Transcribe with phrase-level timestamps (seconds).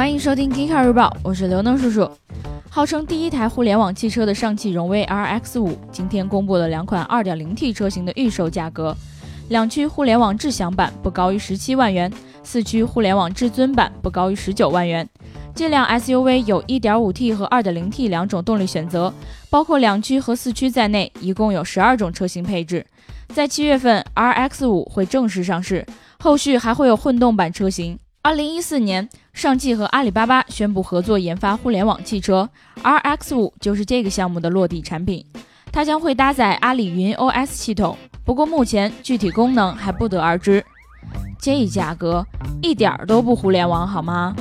[0.00, 2.10] 欢迎收听《g e k 日报》，我是刘能叔叔。
[2.70, 8.96] 号称第一台互联网汽车的上汽荣威 RX5，今天公布了两款 2.0T 车型的预售价格。
[9.50, 12.10] 两驱互联网智享版不高于17万元，
[12.42, 15.06] 四驱互联网至尊版不高于19万元。
[15.54, 19.12] 这辆 SUV 有 1.5T 和 2.0T 两种动力选择，
[19.50, 22.86] 包括两驱和四驱在内，一共有12种车型配置。
[23.34, 25.84] 在七月份，RX5 会正式上市，
[26.18, 27.98] 后续还会有混动版车型。
[28.22, 32.50] 二零一四年，上汽和阿里巴巴宣布合作研发互联网汽车
[32.82, 35.24] ，RX 五就是这个项目的落地产品。
[35.72, 40.62] 它将会搭载阿里云 OS 系统，不过目前具体功能还不得而知。
[41.40, 42.22] 这价格
[42.60, 44.36] 一点儿都不互联网好吗？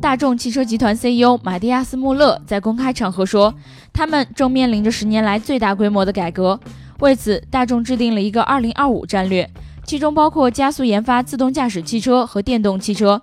[0.00, 3.54] 大众汽车集团 CEO 马蒂亚斯·穆勒在公开场合说，
[3.92, 6.58] 他们正面临着十年来最大规模的改革，
[6.98, 9.48] 为此，大众制定了一个二零二五战略。
[9.84, 13.20] 其中包括加速研发自动驾驶汽车和电动汽车。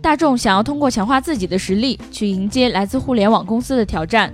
[0.00, 4.32] 大众想要通过强化自己的实力，去迎接来自互联网公司的挑战。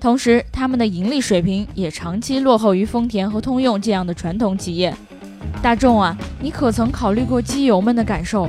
[0.00, 4.92] 同时，他们的盈利水平也长期落后于丰田和通用这样的传统企业。
[5.62, 8.48] 大众啊，你可曾考虑过机油们的感受？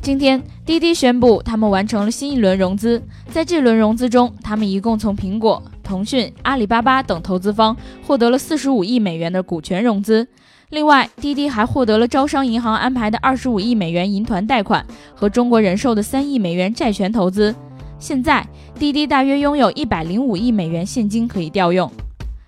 [0.00, 3.02] 今天，滴滴宣布他们完成了新一轮融资。
[3.34, 7.76] 在这轮融资中，他们一共从苹果、腾讯、阿里巴巴等投资方
[8.06, 10.28] 获得了四十五亿美元的股权融资。
[10.70, 17.52] 另外，滴滴还获得了招商银行安排的二十五亿美元银团贷款和中国人寿的三亿美元债权投资。
[17.98, 18.46] 现在，
[18.78, 21.90] 滴滴大约拥有一百零五亿美元现金可以调用。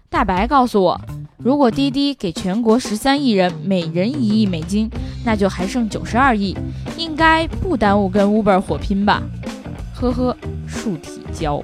[0.09, 1.01] 大白告诉我，
[1.37, 4.89] 如果滴滴给全国十三亿人每人一亿美金，
[5.25, 6.57] 那就还剩九十二亿，
[6.97, 9.21] 应该不耽误跟 Uber 火拼吧？
[9.99, 11.63] 呵呵，树体胶。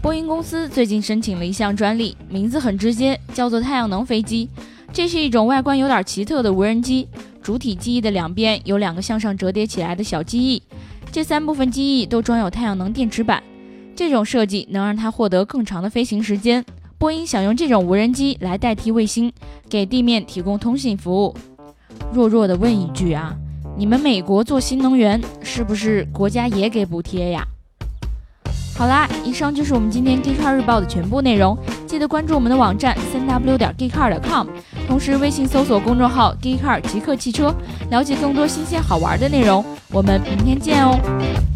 [0.00, 4.48] 波音公司最近申请了一项专利，名字很直接，叫做太阳能飞机。
[4.92, 7.08] 这是一种外观有点奇特的无人机，
[7.42, 10.62] 主体机翼的两边有两个向上折叠起来的小机翼，
[11.10, 13.42] 这三部分机翼都装有太阳能电池板。
[13.96, 16.64] 这种设计能让它获得更长的飞行时间。
[16.98, 19.32] 波音想用这种无人机来代替卫星，
[19.68, 21.34] 给地面提供通信服务。
[22.12, 23.36] 弱弱的问一句啊，
[23.76, 27.44] 你们美国做新能源是不是国家也给补贴呀？
[28.76, 31.56] 好啦，以上就是我们今天 Geekcar 日报的全部内容。
[31.86, 34.46] 记得关注我们的网站三 w 点 geekcar 点 com，
[34.86, 37.54] 同时微信搜索公众号 Geekcar 极客汽车，
[37.90, 39.64] 了解更多新鲜好玩的内容。
[39.90, 41.53] 我们明天见哦。